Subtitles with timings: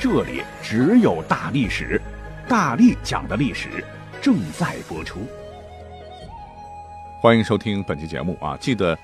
[0.00, 2.00] 这里只有大历史，
[2.48, 3.84] 大力讲的历史
[4.22, 5.20] 正在播出。
[7.20, 8.56] 欢迎收听本期节目啊！
[8.56, 8.98] 记得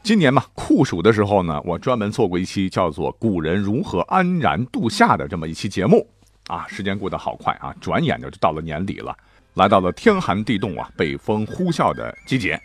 [0.00, 6.06] 今年嘛酷暑的时候呢，我专门做过一期叫做《古人如何安然度夏》的这么一期节目
[6.46, 6.64] 啊。
[6.68, 9.12] 时间过得好快啊，转眼就就到了年底了，
[9.54, 12.56] 来到了天寒地冻啊、北风呼啸的季节。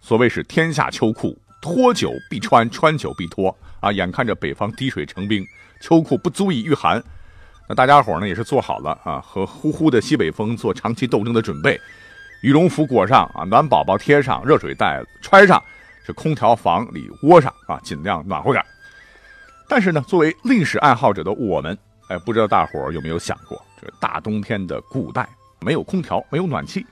[0.00, 3.92] 所谓是天下秋裤，脱久必穿，穿久必脱啊！
[3.92, 5.46] 眼看着北方滴水成冰。
[5.80, 7.02] 秋裤不足以御寒，
[7.68, 11.80] 那大家伙呢也是做好了啊和呼呼的西北风做长期斗争的准备，
[12.42, 15.62] 羽绒服裹上啊，暖宝宝贴上，热水袋揣上，
[16.06, 18.64] 这空调房里窝上啊，尽量暖和点。
[19.68, 21.76] 但是呢，作为历史爱好者的我们，
[22.08, 25.28] 哎，不知道大伙有没有想过，这大冬天的古代
[25.60, 26.86] 没有空调，没有暖气，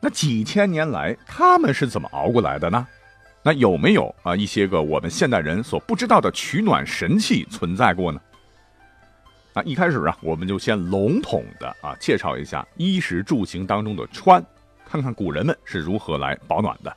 [0.00, 2.86] 那几千年来他们是怎么熬过来的呢？
[3.46, 8.20] 那有没有啊一些个我们现代人所不知道的取暖神器存在过呢？
[9.54, 14.44] 那一开始啊，我们就先笼统的啊介绍一下衣食住行当中的穿，
[14.84, 16.92] 看看古人们是如何来保暖的。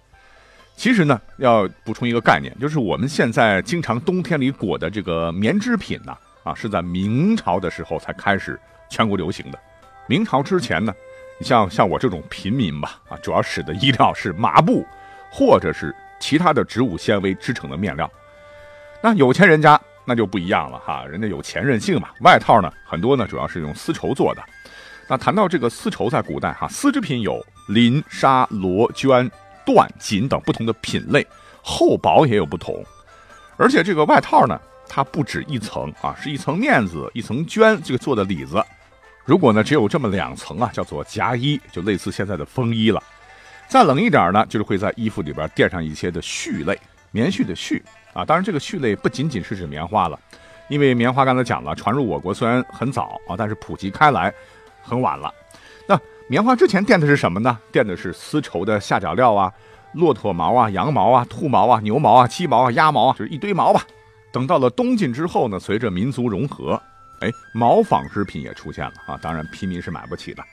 [0.75, 9.59] 其实呢，要补充一个概念，就是我们现在经常冬天里裹的这个棉织品呢，啊是在明朝的时候才开始全国流行的。
[10.07, 10.91] 明朝之前呢，
[11.39, 14.83] 你像像我这种平民吧，啊主要使的衣料是麻布，
[15.31, 15.95] 或者是。
[16.19, 18.09] 其他的植物纤维织成的面料，
[19.01, 22.09] 那有钱人家那就不一样了哈，人家有钱任性嘛。
[22.21, 24.43] 外套呢，很多呢主要是用丝绸做的。
[25.07, 29.29] 那谈到这个丝绸，在古代哈，丝织品有绫、纱、罗、绢、
[29.65, 31.25] 缎、锦等不同的品类，
[31.63, 32.83] 厚薄也有不同。
[33.57, 38.63] 而且这个外套呢，它不止一层啊，是一层面子，一层绢这个做的里子。
[39.25, 43.01] 如果呢只有这么两层啊，叫做夹衣，就类似现在的风衣了。
[43.69, 46.75] 再冷一点呢，就是会在衣服里边垫上一些的絮类，
[47.11, 47.79] 棉絮的絮
[48.13, 48.25] 啊。
[48.25, 50.19] 当然，这个絮类不仅仅是指棉花了，
[50.69, 54.33] 因为棉花刚才讲了，传入我国虽然很早啊，但是普及开来
[54.81, 55.31] 很晚了。
[55.87, 55.95] 那
[56.27, 57.59] 棉花之前垫的是什么呢？
[57.71, 59.53] 垫的是丝绸的下脚料啊，
[59.93, 63.85] 骆驼毛啊、羊毛啊、兔毛啊、牛毛啊、鸡毛啊、鸭毛啊，就是一堆毛吧。
[64.31, 66.81] 等到了东晋之后呢，随着民族融合，
[67.19, 69.19] 哎，毛纺织品也出现了啊。
[69.21, 70.43] 当然，平民是买不起的。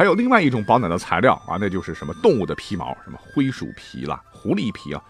[0.00, 5.02] 还有另外一种保暖的材料啊，那就是什么动物的皮毛，什么灰鼠皮啦、狐狸皮啊，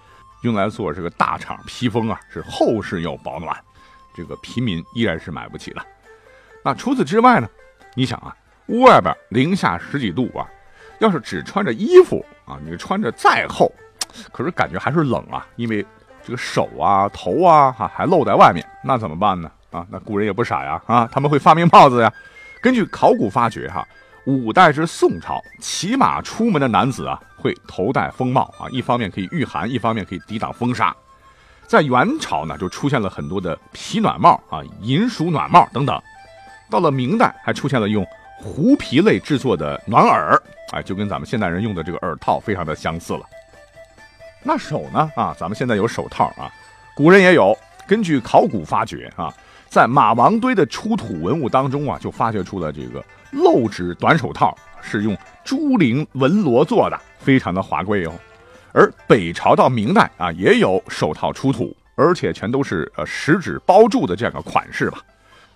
[0.43, 3.57] 用来做这个大氅披风啊，是厚实又保暖。
[4.13, 5.87] 这个平民依然是买不起的。
[6.65, 7.49] 那除此之外呢？
[7.95, 8.35] 你想啊，
[8.67, 10.45] 屋外边零下十几度啊，
[10.99, 13.73] 要是只穿着衣服啊，你穿着再厚，
[14.33, 15.87] 可是感觉还是冷啊，因为
[16.25, 19.49] 这个手啊、头啊哈还露在外面，那怎么办呢？
[19.71, 22.13] 啊，那古人也不傻呀啊，他们会发明帽子呀。
[22.61, 23.87] 根据考古发掘哈。
[24.27, 30.95] 五代至宋朝，骑马出门的男子啊，会头戴风帽啊，一方面可以御寒，一方面可以抵挡风沙。
[31.67, 36.01] 在元朝呢，就出现了很多的皮暖帽啊、银鼠暖帽等等。
[36.69, 40.41] 到了明代，还出现了用狐皮类制作的暖耳，
[40.73, 43.21] 哎，就跟咱们现代人用的这个耳套非常的相似了。
[44.43, 45.11] 那手呢？
[45.17, 46.53] 啊，咱们现在有手套啊，
[46.95, 47.57] 古人也有。
[47.87, 49.35] 根据考古发掘啊，
[49.71, 53.03] 在马王堆的出土文物当中啊，就发掘出了这个。
[53.33, 58.13] 镂指短手套是用朱绫纹罗做的，非常的华贵哦。
[58.73, 64.99] 而北朝到明代啊，也有手套出土，而且全都是呃十指包住的这样的款式吧。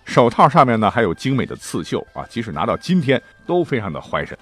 [0.05, 4.37] 手套上面呢还有精美的刺绣啊，即使拿到今天都非常的怀神。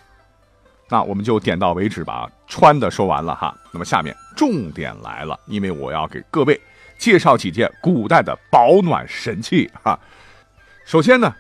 [0.88, 3.58] 那我们就点到为止吧，穿的说完了哈。
[3.72, 6.62] 那么下面重点来了，因为我要给各位
[7.04, 10.00] 介绍几件古代的保暖神器哈。
[10.86, 11.36] 首先呢。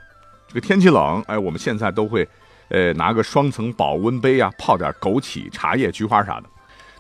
[0.46, 2.28] 这个天气冷，哎，我们现在都会，
[2.68, 6.44] 呃，拿个双层保温杯啊，泡点枸杞、茶叶、菊花啥的。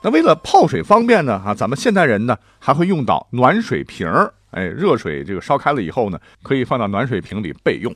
[0.01, 7.93] 那为了泡水方便呢，啊，咱们现代人呢还会用到暖水瓶儿，哎，热水这个烧开了以后呢，可以放到暖水瓶里备用。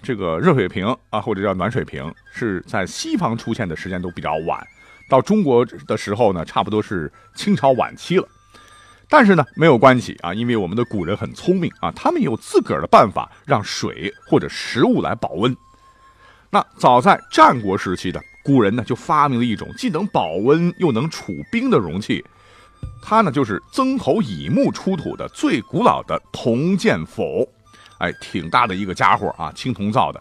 [0.00, 4.66] 这个热水瓶啊，或者叫暖水瓶，是在西方出现的时间都比较晚，
[5.10, 8.26] 到中国的时候呢，差不多是清朝晚期了。
[9.16, 15.56] 但是呢，没有关系啊，因为我们的古人很聪明啊，他们有自个儿的办法让水或者食物来保温。
[16.50, 22.24] 那早在战国时期的古人呢，就发明了一种既能保温又能储冰的容器，
[23.04, 27.48] 它呢就是曾侯乙墓出土的最古老的铜剑否，
[27.98, 30.20] 哎，挺大的一个家伙啊，青铜造的。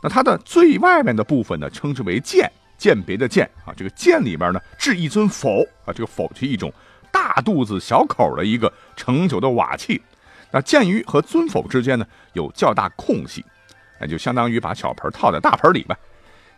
[0.00, 2.48] 那它的最外面的部分呢，称之为鉴，
[2.78, 3.74] 鉴别的鉴啊。
[3.76, 6.72] 这个鉴里边呢，置一尊否啊，这个否是一种
[7.18, 10.00] 大肚子小口的一个盛酒的瓦器。
[10.52, 13.44] 那鉴于和尊否之间呢有较大空隙，
[14.00, 15.96] 那就相当于把小盆套在大盆里吧。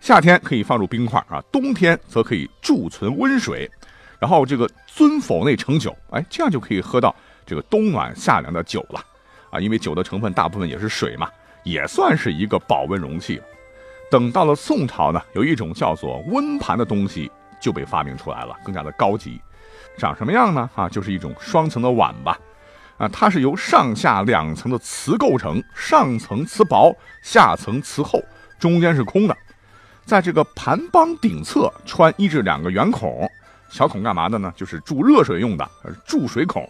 [0.00, 3.70] 夏天可以放入冰块啊，冬天则可以贮存温水，
[4.18, 7.14] 然后这个尊否内盛酒，哎，这样就可以喝到
[7.46, 9.02] 这个冬暖夏凉的酒了
[9.50, 9.58] 啊。
[9.58, 11.28] 因为酒的成分大部分也是水嘛，
[11.64, 13.40] 也算是一个保温容器。
[14.10, 17.30] 等到了宋朝呢，有一种叫做温盘的东西
[17.60, 19.40] 就被发明出来了，更加的高级。
[19.98, 20.68] 长什么样呢？
[20.74, 22.38] 啊，就是一种双层的碗吧。
[22.96, 28.22] 啊，它是由上下两层的瓷构成，上层瓷薄，下层瓷厚，
[28.58, 29.36] 中间是空的。
[30.04, 33.26] 在这个盘帮顶侧穿一至两个圆孔，
[33.70, 34.52] 小孔干嘛的呢？
[34.56, 35.66] 就是注热水用的，
[36.06, 36.68] 注水孔。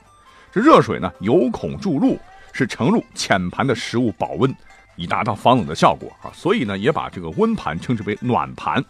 [0.52, 2.18] 这热水呢由孔注入，
[2.52, 4.54] 是盛入浅盘的食物保温，
[4.96, 6.30] 以达到防冷的效果啊。
[6.34, 8.84] 所以呢，也把这个温盘称之为暖盘。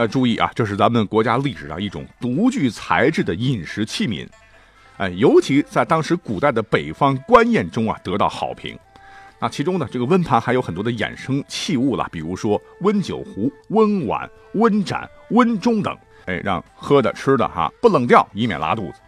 [0.00, 4.24] 那注意啊，这是咱们国家历史上一种独具材质的饮食器皿，
[4.96, 8.78] 哎，尤其在当时古代的北方官宴中啊得到好评。
[9.40, 15.92] 那其中呢，这个温盘还有很多的衍生器物了，比如说温酒壶、温碗、温盏、温盅等，
[16.26, 19.00] 哎，让喝的吃的哈不冷掉，以免拉肚子。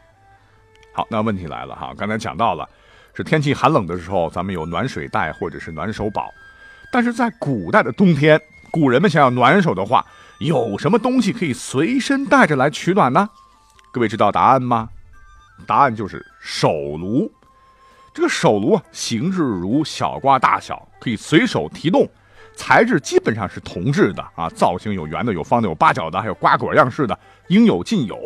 [0.92, 2.68] 好，那问题来了哈，刚才讲到了，
[3.14, 6.34] 是天气寒冷的时候，咱们有暖水袋或者是暖手宝，
[6.90, 8.40] 但是在古代的冬天，
[8.72, 10.04] 古人们想要暖手的话，
[10.40, 13.28] 有什么东西可以随身带着来取暖呢？
[13.92, 14.88] 各位知道答案吗？
[15.66, 17.30] 答案就是手炉。
[18.14, 22.08] 这个手炉啊，形制如小瓜大小，可以随手提动，
[22.56, 28.18] 材质基本上是铜制的啊，造型有圆的、有方的、有八角的，还有瓜果样式的，应有尽有。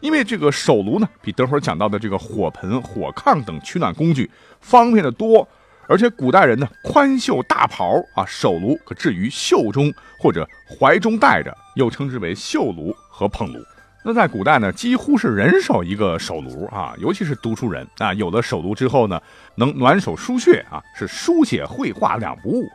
[0.00, 4.30] 因为这个手炉呢，比等会儿讲到的这个火盆、火炕等取暖工具
[4.62, 5.46] 方便的多，
[5.92, 13.60] 而且古代人呢宽袖大袍啊，手炉可置于袖中或者怀中带着，又称之为袖炉和捧炉。
[14.02, 19.20] 那在古代呢，几乎是人手一个手炉啊，尤其是读书人啊，有了手炉之后呢，
[19.56, 22.66] 能暖手书穴啊，是书写绘画两不误。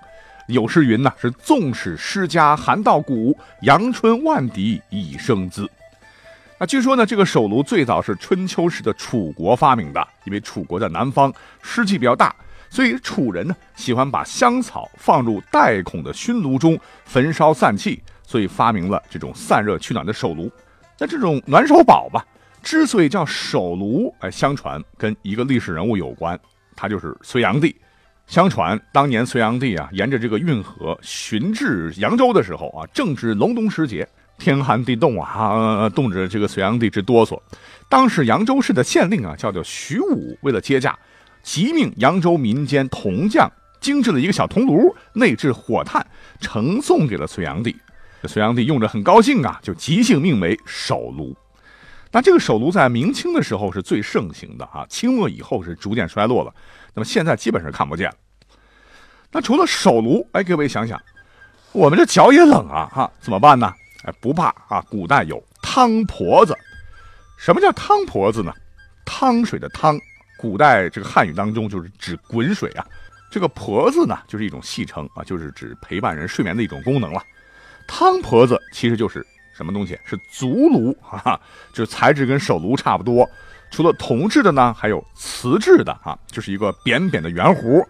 [0.47, 5.67] 有诗云呢，是纵使诗家寒到骨，阳春万笛已生姿。
[6.59, 11.33] 那据说呢，这个手炉最早是春秋时的楚国发明的，因为楚国在南方，
[11.63, 12.33] 湿气比较大，
[12.69, 20.51] 所以楚人呢喜欢把香草放入带孔的熏炉中焚烧散气，所以发明了这种散热取暖的手炉。
[20.99, 22.25] 那这种暖手宝吧，
[22.63, 26.39] 之所以叫手炉，哎，相传跟一个历史人物有关，
[26.75, 27.75] 他就是隋炀帝。
[28.25, 34.05] 相传当年隋炀帝啊，沿着这个运河巡至扬州的时候啊，正值隆冬时节，
[34.37, 37.39] 天寒地冻啊，冻着这个隋炀帝直哆嗦。
[37.87, 40.97] 当时扬州市的县令啊，叫做徐武，为了接驾，
[41.47, 43.49] 即命扬州民间铜匠
[43.79, 46.05] 精致了一个小铜炉，内置火炭，
[46.41, 47.73] 呈送给了隋炀帝。
[48.21, 51.33] 这隋炀帝用着很高兴啊，就即兴命为手炉。
[52.11, 56.53] 那这个手炉在明清的时候是最盛行的啊，清末以后是逐渐衰落了。
[56.93, 58.15] 那么现在基本上看不见了。
[59.31, 61.01] 那除了手炉，哎，各位想想，
[61.71, 63.73] 我们这脚也冷啊，哈，怎么办呢？
[64.03, 66.53] 哎，不怕啊，古代有汤婆子。
[67.37, 68.53] 什么叫汤婆子呢？
[69.05, 69.97] 汤水的汤，
[70.37, 72.85] 古代这个汉语当中就是指滚水啊。
[73.29, 77.21] 这个婆子呢，就是一种戏称啊，就是指陪伴人睡眠的一种功能了。
[77.85, 79.99] 汤婆子其实就是什么东西？
[80.05, 81.39] 是足炉，哈哈，
[81.73, 83.29] 就是材质跟手炉差不多。
[83.69, 87.85] 除了铜制的呢，还有瓷制的啊，就是一个扁扁的圆壶，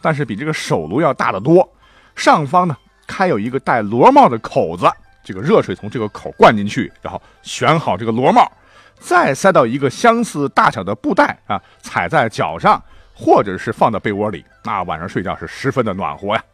[0.00, 1.68] 但是比这个手炉要大得多。
[2.14, 2.76] 上方呢
[3.08, 4.88] 开有一个带螺帽的口子，
[5.24, 8.48] 这个热水从这个口灌进去，然后旋好这个螺帽，
[8.98, 12.82] 再塞到一个相似大小的布袋啊，踩在脚上，
[13.14, 16.44] 或者是放到被窝里，那晚上睡觉是十分的暖和呀。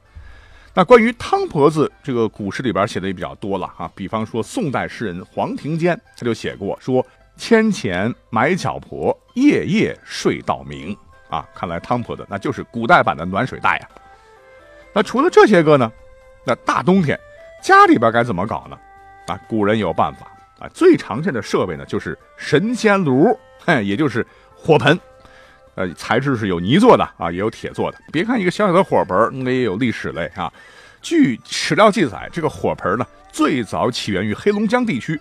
[0.74, 7.04] 那关于汤婆子这个古诗里边写的也比较多了哈，比方说宋代诗人黄庭坚他就写过说
[7.36, 10.96] ：“千钱买脚婆，夜夜睡到明。”
[11.28, 13.88] 啊，看来汤婆子那就是古代版的暖水袋呀。
[14.94, 15.90] 那除了这些个呢，
[16.46, 17.18] 那大冬天
[17.62, 18.78] 家里边该怎么搞呢？
[19.26, 20.26] 啊，古人有办法
[20.62, 24.98] 啊，最常见的设备呢就是神仙炉，嘿，也就是火盆。
[25.74, 27.98] 呃，材质是有泥做的啊，也有铁做的。
[28.12, 30.52] 别看一个小小的火盆，那也有历史嘞啊。
[31.00, 35.18] 据史料记载，这个火盆呢，最早起源于黑龙江地区，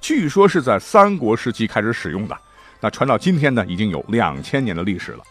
[0.00, 2.36] 据说是在三国时期开始使用的。
[2.80, 5.24] 那传到今天呢，已经有两千年的历史了。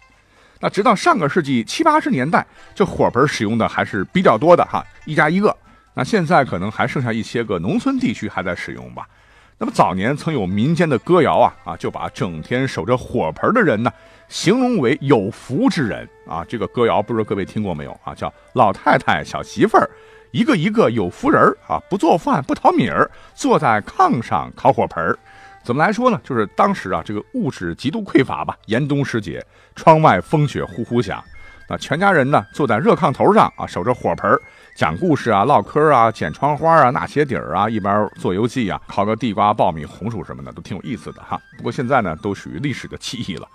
[0.59, 5.55] 那直到上个世纪七八十年代，这火盆使用的还是比较多的哈，一家一个。
[5.93, 9.07] 那现在可能还剩下一些个农村地区还在使用吧。
[9.57, 13.91] 那么早年曾有民间的歌谣啊啊，就把整天守着火盆的人呢，
[14.27, 16.43] 形容为有福之人啊。
[16.47, 18.13] 这个歌谣不知道各位听过没有啊？
[18.13, 19.89] 叫老太太小媳妇儿，
[20.31, 25.15] 一个一个有福人儿啊，不做饭不淘米儿，坐在炕上烤火盆。
[25.63, 26.19] 怎么来说呢？
[26.25, 29.41] 就是当时啊，这个物质极度匮乏吧，严冬时节，
[29.75, 31.23] 窗外风雪呼呼响，
[31.69, 34.37] 那全家人呢坐在热炕头上啊，守着火盆，
[34.75, 41.39] 讲故事啊，唠嗑啊，剪窗花啊，纳鞋底儿啊，一边做游戏啊，烤个地瓜、爆米、红薯什么的，都挺有意思的哈。
[41.57, 43.47] 不过现在呢，都属于历史的记忆了。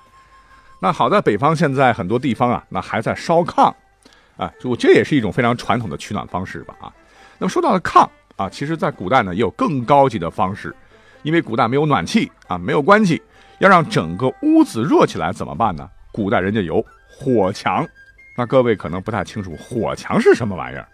[0.81, 3.75] 那好在北方现在很多地方啊，那还在烧炕，
[4.37, 6.93] 啊，就这也是一种非常传统的取暖方式吧啊。
[7.39, 10.75] 那么说到了炕啊，其实在古代呢也有更高级的方式。
[11.25, 13.21] 因为古代没有暖气啊，没有关系，
[13.59, 15.91] 要让整个屋子热起来怎么办呢？
[16.13, 17.85] 古代人家有火墙。
[18.37, 20.87] 那各位可能不太清楚火墙是什么玩意儿，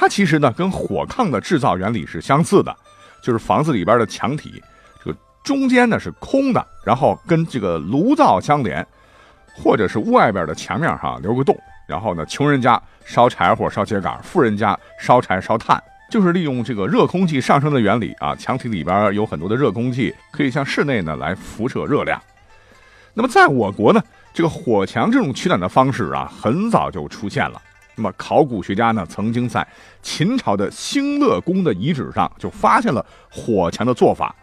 [0.00, 2.72] 它其实呢跟火炕的制造原理是相似的，
[3.20, 4.62] 就是房子里边的墙体，
[5.04, 8.86] 这个中间呢是空的，然后跟这个炉灶相连，
[9.56, 15.82] 或者是外边的墙面哈留个洞，然后呢穷人家烧柴火烧秸秆，富人家烧柴烧炭。
[16.10, 22.18] 就是利用这个热空气上升的原理啊，墙体里边有很多的热空气，可以向室内呢来辐射热量。
[23.12, 24.00] 那么在我国呢，
[24.32, 27.60] 这个火墙这种取暖的方式啊，很早就出现了。
[27.98, 29.66] 那么考古学家呢，曾经在
[30.00, 34.34] 秦朝的兴乐宫的遗址上就发现了火墙的做法。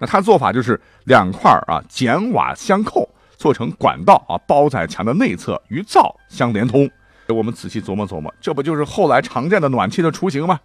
[0.00, 6.90] 那它做法就是两块啊简瓦相扣，做成管道啊，包在墙的内侧，与灶相连通。
[7.28, 10.58] 我们仔细琢磨琢磨，这不就是后来常见的暖气的雏形吗？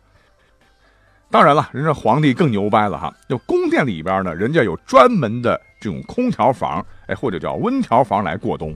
[1.30, 3.14] 当然了，人家皇帝更牛掰了哈！
[3.30, 8.76] 就宫殿里边呢，人家有专门的这种空调房，哎，或者叫温调房来过冬。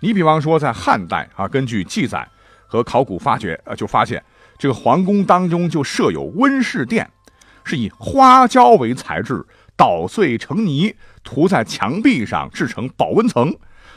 [0.00, 2.28] 你比方说，在汉代啊，根据记载
[2.66, 4.22] 和考古发掘，呃，就发现
[4.58, 7.08] 这个皇宫当中就设有温室殿，
[7.64, 9.44] 是以花椒为材质，
[9.76, 13.54] 捣碎成泥，涂在墙壁上，制成保温层，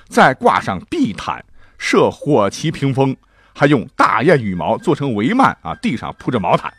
[0.07, 1.43] 再挂上地毯，
[1.77, 3.15] 设火旗屏风，
[3.53, 6.73] 还用大雁羽毛做成帷幔啊，地上铺着毛毯。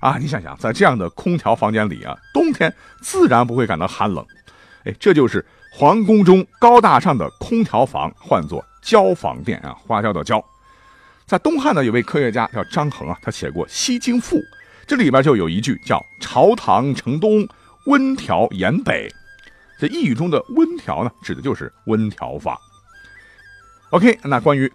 [0.00, 4.26] 啊，你想想，在这样的空调房间里啊，冬天自然不会感到寒冷。
[4.84, 10.44] 哎，这就是皇宫中高大上的空调房，唤作椒房殿啊，花椒的椒。
[11.26, 14.36] 在东汉呢，有位科学家叫张衡啊，他写过《西京赋》，
[14.86, 17.46] 这里边就有一句叫“朝堂城东，
[17.86, 19.08] 温调沿北”。
[19.78, 22.58] 这一语中的温调呢，指的就是温调法。
[23.90, 24.70] OK，那关于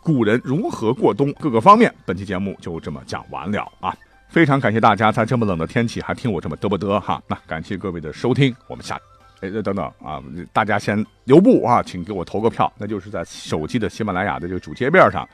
[0.00, 3.94] 古人如何过冬各个方面，本期节目就这么讲完了啊。
[4.28, 9.00] 非常感谢大家在这么冷的天气还听我这么嘚不嘚哈，那感谢各位的收听，我们下，
[9.40, 10.20] 哎等等啊，
[10.52, 15.26] 大家先留步啊，请给我投个票，那就是在手机的喜马拉雅的这个主界面上，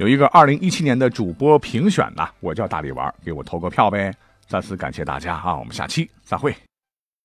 [0.00, 4.10] 有一个二零一七年的主播评选呐，我叫大力丸，给我投个票呗。
[4.46, 6.56] 再次感谢大家啊，我们下期再会。